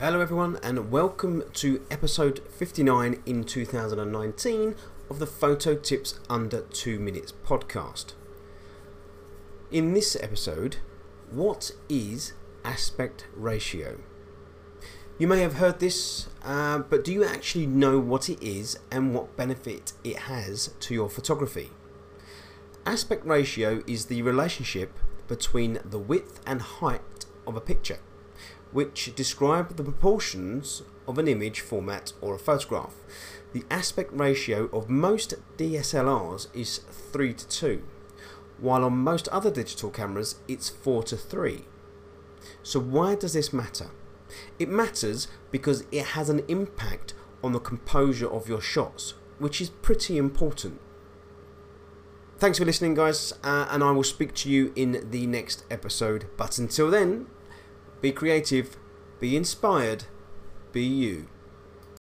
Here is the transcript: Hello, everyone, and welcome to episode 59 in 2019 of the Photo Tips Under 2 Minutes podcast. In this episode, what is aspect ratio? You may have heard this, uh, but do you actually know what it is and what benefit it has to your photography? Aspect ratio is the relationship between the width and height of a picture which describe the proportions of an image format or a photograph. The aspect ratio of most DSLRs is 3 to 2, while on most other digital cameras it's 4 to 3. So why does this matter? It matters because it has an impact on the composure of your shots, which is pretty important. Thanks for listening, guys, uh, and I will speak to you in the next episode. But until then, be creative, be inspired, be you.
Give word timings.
Hello, 0.00 0.22
everyone, 0.22 0.58
and 0.62 0.90
welcome 0.90 1.42
to 1.52 1.84
episode 1.90 2.40
59 2.48 3.22
in 3.26 3.44
2019 3.44 4.74
of 5.10 5.18
the 5.18 5.26
Photo 5.26 5.74
Tips 5.74 6.18
Under 6.30 6.62
2 6.62 6.98
Minutes 6.98 7.34
podcast. 7.44 8.14
In 9.70 9.92
this 9.92 10.16
episode, 10.16 10.78
what 11.30 11.72
is 11.90 12.32
aspect 12.64 13.26
ratio? 13.36 13.98
You 15.18 15.28
may 15.28 15.40
have 15.40 15.56
heard 15.56 15.80
this, 15.80 16.30
uh, 16.42 16.78
but 16.78 17.04
do 17.04 17.12
you 17.12 17.22
actually 17.22 17.66
know 17.66 17.98
what 17.98 18.30
it 18.30 18.42
is 18.42 18.78
and 18.90 19.14
what 19.14 19.36
benefit 19.36 19.92
it 20.02 20.20
has 20.20 20.72
to 20.80 20.94
your 20.94 21.10
photography? 21.10 21.72
Aspect 22.86 23.26
ratio 23.26 23.82
is 23.86 24.06
the 24.06 24.22
relationship 24.22 24.98
between 25.28 25.78
the 25.84 25.98
width 25.98 26.40
and 26.46 26.62
height 26.62 27.26
of 27.46 27.54
a 27.54 27.60
picture 27.60 27.98
which 28.72 29.14
describe 29.14 29.76
the 29.76 29.84
proportions 29.84 30.82
of 31.06 31.18
an 31.18 31.28
image 31.28 31.60
format 31.60 32.12
or 32.20 32.34
a 32.34 32.38
photograph. 32.38 32.94
The 33.52 33.64
aspect 33.70 34.12
ratio 34.12 34.66
of 34.66 34.88
most 34.88 35.34
DSLRs 35.56 36.46
is 36.54 36.78
3 37.12 37.34
to 37.34 37.48
2, 37.48 37.82
while 38.58 38.84
on 38.84 38.96
most 38.98 39.26
other 39.28 39.50
digital 39.50 39.90
cameras 39.90 40.36
it's 40.46 40.68
4 40.68 41.02
to 41.04 41.16
3. 41.16 41.64
So 42.62 42.78
why 42.78 43.16
does 43.16 43.32
this 43.32 43.52
matter? 43.52 43.90
It 44.58 44.68
matters 44.68 45.26
because 45.50 45.84
it 45.90 46.06
has 46.06 46.28
an 46.28 46.44
impact 46.46 47.14
on 47.42 47.52
the 47.52 47.58
composure 47.58 48.30
of 48.30 48.48
your 48.48 48.60
shots, 48.60 49.14
which 49.38 49.60
is 49.60 49.70
pretty 49.70 50.16
important. 50.16 50.80
Thanks 52.38 52.58
for 52.58 52.64
listening, 52.64 52.94
guys, 52.94 53.34
uh, 53.42 53.66
and 53.70 53.82
I 53.82 53.90
will 53.90 54.04
speak 54.04 54.34
to 54.36 54.50
you 54.50 54.72
in 54.74 55.10
the 55.10 55.26
next 55.26 55.64
episode. 55.70 56.26
But 56.36 56.58
until 56.58 56.90
then, 56.90 57.26
be 58.00 58.12
creative, 58.12 58.76
be 59.18 59.36
inspired, 59.36 60.04
be 60.72 60.82
you. 60.82 61.26